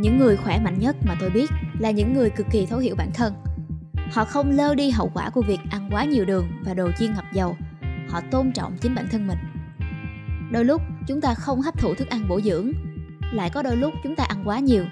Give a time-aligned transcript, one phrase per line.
[0.00, 2.94] những người khỏe mạnh nhất mà tôi biết là những người cực kỳ thấu hiểu
[2.96, 3.34] bản thân.
[4.12, 7.14] Họ không lơ đi hậu quả của việc ăn quá nhiều đường và đồ chiên
[7.14, 7.56] ngập dầu.
[8.08, 9.38] Họ tôn trọng chính bản thân mình.
[10.52, 12.72] Đôi lúc chúng ta không hấp thụ thức ăn bổ dưỡng,
[13.32, 14.84] lại có đôi lúc chúng ta ăn quá nhiều.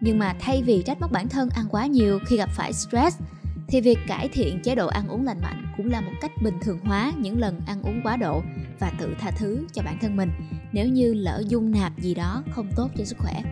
[0.00, 3.18] Nhưng mà thay vì trách móc bản thân ăn quá nhiều khi gặp phải stress,
[3.68, 6.54] thì việc cải thiện chế độ ăn uống lành mạnh cũng là một cách bình
[6.62, 8.42] thường hóa những lần ăn uống quá độ
[8.80, 10.30] và tự tha thứ cho bản thân mình
[10.72, 13.42] nếu như lỡ dung nạp gì đó không tốt cho sức khỏe.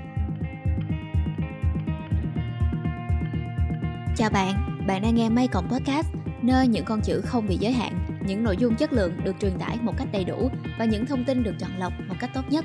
[4.17, 6.07] Chào bạn bạn đang nghe May Cộng Podcast
[6.43, 9.59] nơi những con chữ không bị giới hạn những nội dung chất lượng được truyền
[9.59, 12.43] tải một cách đầy đủ và những thông tin được chọn lọc một cách tốt
[12.51, 12.65] nhất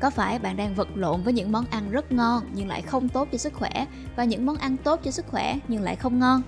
[0.00, 3.08] có phải bạn đang vật lộn với những món ăn rất ngon nhưng lại không
[3.08, 3.86] tốt cho sức khỏe
[4.16, 6.42] và những món ăn tốt cho sức khỏe nhưng lại không ngon?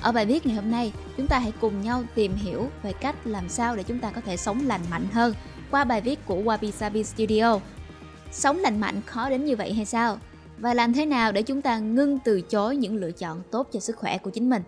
[0.00, 3.14] Ở bài viết ngày hôm nay, chúng ta hãy cùng nhau tìm hiểu về cách
[3.24, 5.34] làm sao để chúng ta có thể sống lành mạnh hơn
[5.70, 7.58] qua bài viết của Wabi Sabi Studio.
[8.32, 10.18] Sống lành mạnh khó đến như vậy hay sao?
[10.60, 13.80] Và làm thế nào để chúng ta ngưng từ chối những lựa chọn tốt cho
[13.80, 14.62] sức khỏe của chính mình?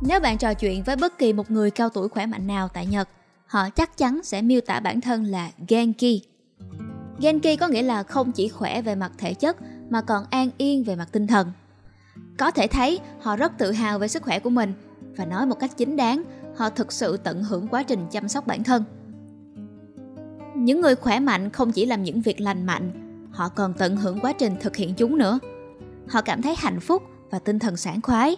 [0.00, 2.86] Nếu bạn trò chuyện với bất kỳ một người cao tuổi khỏe mạnh nào tại
[2.86, 3.08] Nhật,
[3.46, 6.35] họ chắc chắn sẽ miêu tả bản thân là Genki.
[7.20, 9.56] Genki có nghĩa là không chỉ khỏe về mặt thể chất
[9.90, 11.52] mà còn an yên về mặt tinh thần.
[12.38, 14.72] Có thể thấy họ rất tự hào về sức khỏe của mình
[15.16, 16.22] và nói một cách chính đáng,
[16.56, 18.84] họ thực sự tận hưởng quá trình chăm sóc bản thân.
[20.56, 22.90] Những người khỏe mạnh không chỉ làm những việc lành mạnh,
[23.32, 25.38] họ còn tận hưởng quá trình thực hiện chúng nữa.
[26.08, 28.36] Họ cảm thấy hạnh phúc và tinh thần sảng khoái,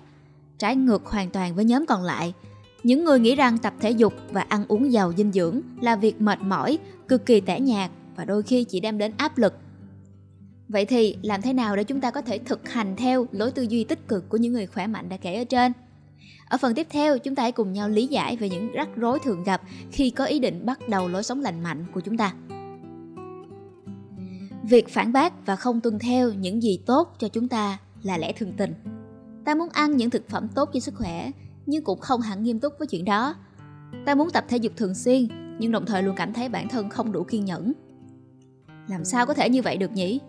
[0.58, 2.34] trái ngược hoàn toàn với nhóm còn lại.
[2.82, 6.20] Những người nghĩ rằng tập thể dục và ăn uống giàu dinh dưỡng là việc
[6.20, 9.54] mệt mỏi, cực kỳ tẻ nhạt và đôi khi chỉ đem đến áp lực.
[10.68, 13.62] Vậy thì làm thế nào để chúng ta có thể thực hành theo lối tư
[13.62, 15.72] duy tích cực của những người khỏe mạnh đã kể ở trên?
[16.48, 19.18] Ở phần tiếp theo, chúng ta hãy cùng nhau lý giải về những rắc rối
[19.18, 19.62] thường gặp
[19.92, 22.34] khi có ý định bắt đầu lối sống lành mạnh của chúng ta.
[24.62, 28.32] Việc phản bác và không tuân theo những gì tốt cho chúng ta là lẽ
[28.32, 28.74] thường tình
[29.44, 31.30] ta muốn ăn những thực phẩm tốt cho sức khỏe
[31.66, 33.34] nhưng cũng không hẳn nghiêm túc với chuyện đó
[34.06, 35.28] ta muốn tập thể dục thường xuyên
[35.58, 37.72] nhưng đồng thời luôn cảm thấy bản thân không đủ kiên nhẫn
[38.88, 40.20] làm sao có thể như vậy được nhỉ?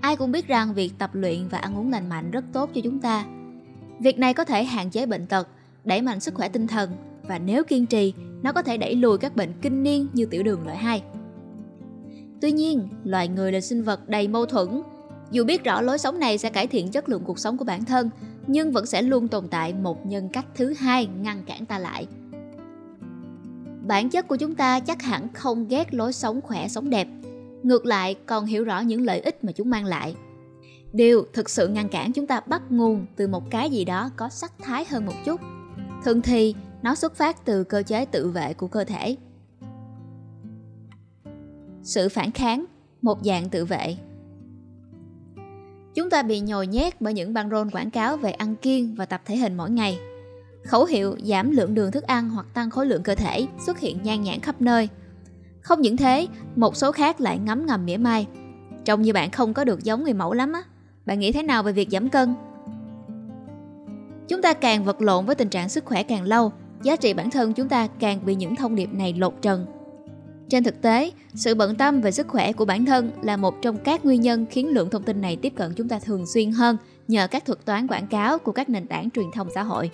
[0.00, 2.80] Ai cũng biết rằng việc tập luyện và ăn uống lành mạnh rất tốt cho
[2.84, 3.24] chúng ta.
[4.00, 5.48] Việc này có thể hạn chế bệnh tật,
[5.84, 6.90] đẩy mạnh sức khỏe tinh thần
[7.22, 10.42] và nếu kiên trì, nó có thể đẩy lùi các bệnh kinh niên như tiểu
[10.42, 11.02] đường loại 2
[12.40, 14.82] tuy nhiên, loài người là sinh vật đầy mâu thuẫn.
[15.30, 17.84] Dù biết rõ lối sống này sẽ cải thiện chất lượng cuộc sống của bản
[17.84, 18.10] thân,
[18.46, 22.06] nhưng vẫn sẽ luôn tồn tại một nhân cách thứ hai ngăn cản ta lại.
[23.86, 27.08] Bản chất của chúng ta chắc hẳn không ghét lối sống khỏe, sống đẹp
[27.66, 30.14] ngược lại, còn hiểu rõ những lợi ích mà chúng mang lại
[30.92, 34.28] điều thực sự ngăn cản chúng ta bắt nguồn từ một cái gì đó có
[34.28, 35.40] sắc thái hơn một chút
[36.04, 39.16] thường thì, nó xuất phát từ cơ chế tự vệ của cơ thể
[41.82, 42.64] sự phản kháng,
[43.02, 43.96] một dạng tự vệ
[45.94, 49.06] Chúng ta bị nhồi nhét bởi những băng rôn quảng cáo về ăn kiêng và
[49.06, 49.98] tập thể hình mỗi ngày.
[50.64, 54.02] Khẩu hiệu giảm lượng đường thức ăn hoặc tăng khối lượng cơ thể xuất hiện
[54.02, 54.88] nhan nhản khắp nơi.
[55.66, 58.26] Không những thế, một số khác lại ngấm ngầm mỉa mai.
[58.84, 60.62] Trông như bạn không có được giống người mẫu lắm á.
[61.06, 62.34] Bạn nghĩ thế nào về việc giảm cân?
[64.28, 67.30] Chúng ta càng vật lộn với tình trạng sức khỏe càng lâu, giá trị bản
[67.30, 69.66] thân chúng ta càng bị những thông điệp này lột trần
[70.48, 73.76] trên thực tế, sự bận tâm về sức khỏe của bản thân là một trong
[73.76, 76.76] các nguyên nhân khiến lượng thông tin này tiếp cận chúng ta thường xuyên hơn
[77.08, 79.90] nhờ các thuật toán quảng cáo của các nền tảng truyền thông xã hội.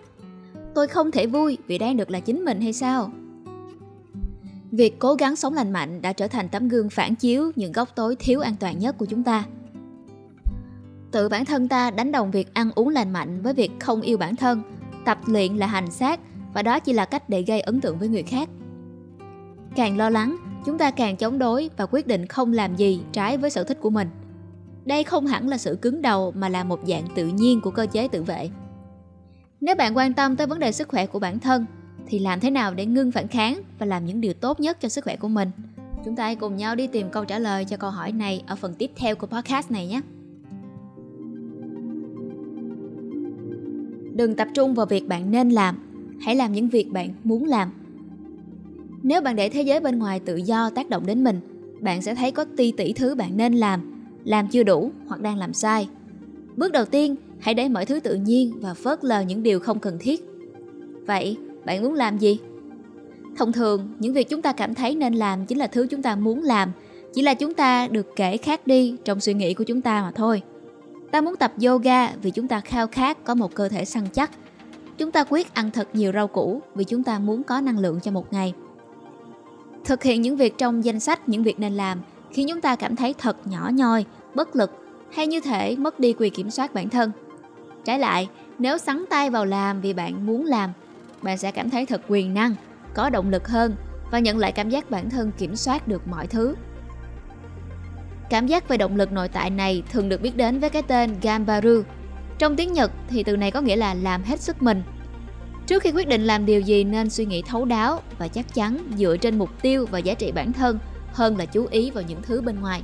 [0.75, 3.11] Tôi không thể vui vì đang được là chính mình hay sao?
[4.73, 7.89] Việc cố gắng sống lành mạnh đã trở thành tấm gương phản chiếu những góc
[7.95, 9.45] tối thiếu an toàn nhất của chúng ta.
[11.11, 14.19] Tự bản thân ta đánh đồng việc ăn uống lành mạnh với việc không yêu
[14.19, 14.63] bản thân,
[15.05, 16.21] tập luyện là hành xác
[16.55, 18.49] và đó chỉ là cách để gây ấn tượng với người khác.
[19.77, 23.37] Càng lo lắng chúng ta càng chống đối và quyết định không làm gì trái
[23.37, 24.09] với sở thích của mình.
[24.85, 27.87] Đây không hẳn là sự cứng đầu mà là một dạng tự nhiên của cơ
[27.87, 28.51] chế tự vệ.
[29.61, 31.67] Nếu bạn quan tâm tới vấn đề sức khỏe của bản thân
[32.07, 34.89] thì làm thế nào để ngưng phản kháng và làm những điều tốt nhất cho
[34.89, 35.51] sức khỏe của mình
[36.05, 38.57] chúng ta hãy cùng nhau đi tìm câu trả lời cho câu hỏi này ở
[38.57, 40.01] phần tiếp theo của podcast này nhé
[44.15, 45.79] đừng tập trung vào việc bạn nên làm
[46.21, 47.73] hãy làm những việc bạn muốn làm
[49.03, 51.41] nếu bạn để thế giới bên ngoài tự do tác động đến mình,
[51.81, 53.81] bạn sẽ thấy có ti tỷ thứ bạn nên làm,
[54.25, 55.89] làm chưa đủ hoặc đang làm sai.
[56.57, 59.79] Bước đầu tiên, hãy để mọi thứ tự nhiên và phớt lờ những điều không
[59.79, 60.25] cần thiết.
[61.07, 62.39] Vậy, bạn muốn làm gì?
[63.37, 66.17] Thông thường, những việc chúng ta cảm thấy nên làm chính là thứ chúng ta
[66.17, 66.73] muốn làm,
[67.15, 70.11] Chỉ là chúng ta được kể khác đi trong suy nghĩ của chúng ta mà
[70.15, 70.43] thôi.
[71.11, 74.31] Ta muốn tập yoga vì chúng ta khao khát có một cơ thể săn chắc.
[74.99, 78.01] Chúng ta quyết ăn thật nhiều rau củ vì chúng ta muốn có năng lượng
[78.01, 78.53] cho một ngày.
[79.85, 81.99] Thực hiện những việc trong danh sách những việc nên làm
[82.31, 84.05] khiến chúng ta cảm thấy thật nhỏ nhoi,
[84.35, 84.71] bất lực
[85.13, 87.11] hay như thể mất đi quyền kiểm soát bản thân.
[87.85, 90.71] Trái lại, nếu sắn tay vào làm vì bạn muốn làm,
[91.23, 92.55] bạn sẽ cảm thấy thật quyền năng,
[92.95, 93.77] có động lực hơn
[94.11, 96.55] và nhận lại cảm giác bản thân kiểm soát được mọi thứ.
[98.31, 101.15] Cảm giác về động lực nội tại này thường được biết đến với cái tên
[101.23, 101.83] Gambaru.
[102.39, 104.83] Trong tiếng Nhật thì từ này có nghĩa là làm hết sức mình.
[105.67, 108.79] Trước khi quyết định làm điều gì nên suy nghĩ thấu đáo và chắc chắn
[108.97, 110.79] dựa trên mục tiêu và giá trị bản thân
[111.13, 112.83] hơn là chú ý vào những thứ bên ngoài.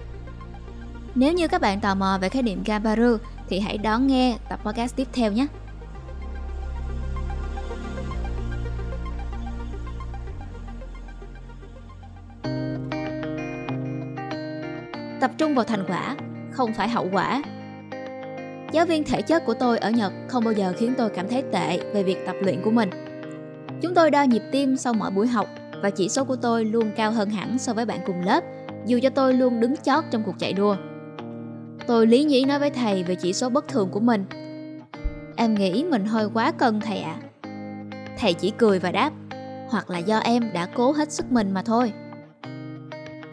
[1.15, 3.17] Nếu như các bạn tò mò về khái niệm Gambaru
[3.49, 5.47] thì hãy đón nghe tập podcast tiếp theo nhé.
[15.59, 16.17] Vào thành quả,
[16.51, 17.43] không phải hậu quả.
[18.73, 21.43] Giáo viên thể chất của tôi ở nhật không bao giờ khiến tôi cảm thấy
[21.53, 22.91] tệ về việc tập luyện của mình.
[23.83, 25.49] Chúng tôi đo nhịp tim sau mỗi buổi học
[25.83, 28.45] và chỉ số của tôi luôn cao hơn hẳn so với bạn cùng lớp,
[28.87, 30.77] dù cho tôi luôn đứng chót trong cuộc chạy đua.
[31.87, 34.25] Tôi lý nhí nói với thầy về chỉ số bất thường của mình.
[35.37, 37.17] Em nghĩ mình hơi quá cân, thầy ạ.
[37.43, 37.49] À.
[38.19, 39.11] thầy chỉ cười và đáp,
[39.69, 41.93] hoặc là do em đã cố hết sức mình mà thôi.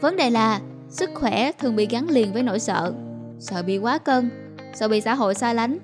[0.02, 0.60] Vấn đề là
[0.96, 2.94] Sức khỏe thường bị gắn liền với nỗi sợ.
[3.40, 4.30] Sợ bị quá cân,
[4.74, 5.78] Sợ bị xã hội xa lánh,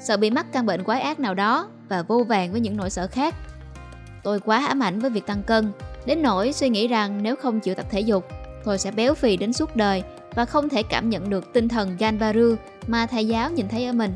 [0.00, 2.90] Sợ bị mắc căn bệnh quái ác nào đó Và vô vàng với những nỗi
[2.90, 3.34] sợ khác.
[4.22, 5.72] Tôi quá ám ảnh với việc tăng cân,
[6.06, 8.24] Đến nỗi suy nghĩ rằng nếu không chịu tập thể dục,
[8.64, 10.02] Tôi sẽ béo phì đến suốt đời
[10.34, 12.54] Và không thể cảm nhận được tinh thần Ganbaru
[12.86, 14.14] Mà thầy giáo nhìn thấy ở mình.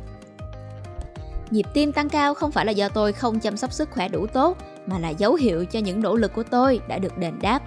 [1.50, 4.26] Nhịp tim tăng cao không phải là do tôi không chăm sóc sức khỏe đủ
[4.26, 7.62] tốt, Mà là dấu hiệu cho những nỗ lực của tôi đã được đền đáp.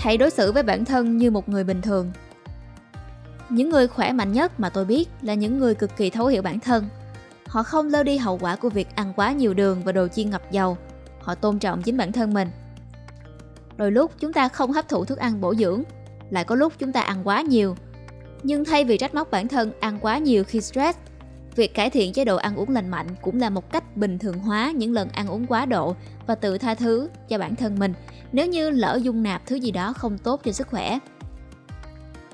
[0.00, 2.12] Hãy đối xử với bản thân như một người bình thường.
[3.48, 6.42] Những người khỏe mạnh nhất mà tôi biết là những người cực kỳ thấu hiểu
[6.42, 6.88] bản thân.
[7.46, 10.30] Họ không lơ đi hậu quả của việc ăn quá nhiều đường và đồ chiên
[10.30, 10.76] ngập dầu.
[11.20, 12.48] Họ tôn trọng chính bản thân mình.
[13.76, 15.82] Đôi lúc chúng ta không hấp thụ thức ăn bổ dưỡng,
[16.30, 17.76] lại có lúc chúng ta ăn quá nhiều.
[18.42, 20.98] Nhưng thay vì trách móc bản thân ăn quá nhiều khi stress
[21.60, 24.38] việc cải thiện chế độ ăn uống lành mạnh cũng là một cách bình thường
[24.38, 25.96] hóa những lần ăn uống quá độ
[26.26, 27.94] và tự tha thứ cho bản thân mình
[28.32, 30.98] nếu như lỡ dung nạp thứ gì đó không tốt cho sức khỏe.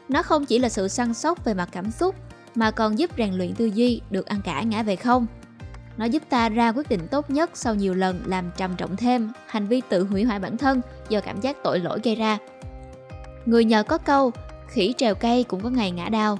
[0.09, 2.15] Nó không chỉ là sự săn sóc về mặt cảm xúc
[2.55, 5.27] mà còn giúp rèn luyện tư duy được ăn cả ngã về không.
[5.97, 9.33] Nó giúp ta ra quyết định tốt nhất sau nhiều lần làm trầm trọng thêm
[9.47, 12.39] hành vi tự hủy hoại bản thân do cảm giác tội lỗi gây ra.
[13.47, 14.31] Người nhờ có câu,
[14.69, 16.39] khỉ trèo cây cũng có ngày ngã đau.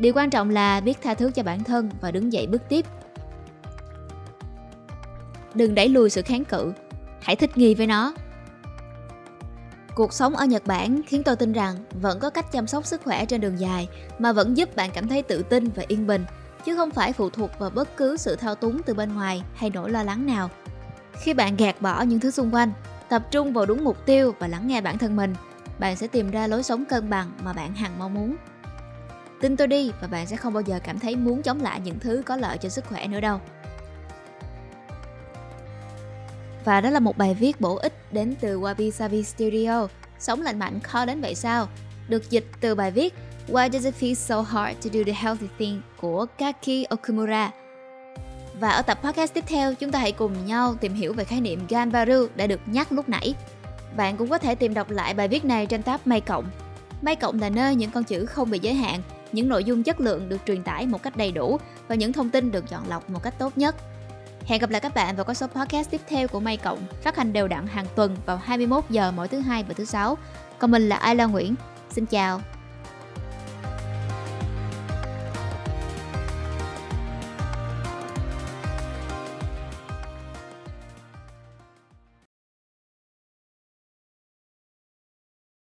[0.00, 2.86] Điều quan trọng là biết tha thứ cho bản thân và đứng dậy bước tiếp.
[5.54, 6.72] Đừng đẩy lùi sự kháng cự,
[7.22, 8.14] hãy thích nghi với nó
[9.94, 13.00] Cuộc sống ở Nhật Bản khiến tôi tin rằng vẫn có cách chăm sóc sức
[13.04, 13.88] khỏe trên đường dài
[14.18, 16.24] mà vẫn giúp bạn cảm thấy tự tin và yên bình,
[16.64, 19.70] chứ không phải phụ thuộc vào bất cứ sự thao túng từ bên ngoài hay
[19.70, 20.50] nỗi lo lắng nào.
[21.12, 22.72] Khi bạn gạt bỏ những thứ xung quanh,
[23.08, 25.34] tập trung vào đúng mục tiêu và lắng nghe bản thân mình,
[25.78, 28.36] bạn sẽ tìm ra lối sống cân bằng mà bạn hằng mong muốn.
[29.40, 31.98] Tin tôi đi và bạn sẽ không bao giờ cảm thấy muốn chống lại những
[31.98, 33.40] thứ có lợi cho sức khỏe nữa đâu.
[36.64, 39.88] Và đó là một bài viết bổ ích đến từ Wabi Sabi Studio.
[40.18, 41.68] Sống lành mạnh khó đến vậy sao?
[42.08, 43.14] Được dịch từ bài viết
[43.48, 47.50] Why does it feel so hard to do the healthy thing của Kaki Okumura.
[48.60, 51.40] Và ở tập podcast tiếp theo, chúng ta hãy cùng nhau tìm hiểu về khái
[51.40, 53.34] niệm Ganbaru đã được nhắc lúc nãy.
[53.96, 56.50] Bạn cũng có thể tìm đọc lại bài viết này trên tab May Cộng.
[57.02, 59.00] May Cộng là nơi những con chữ không bị giới hạn,
[59.32, 61.58] những nội dung chất lượng được truyền tải một cách đầy đủ
[61.88, 63.76] và những thông tin được chọn lọc một cách tốt nhất.
[64.46, 67.16] Hẹn gặp lại các bạn vào các số podcast tiếp theo của May Cộng, phát
[67.16, 70.18] hành đều đặn hàng tuần vào 21 giờ mỗi thứ hai và thứ sáu.
[70.58, 71.54] Còn mình là Ayla Nguyễn.
[71.90, 72.40] Xin chào.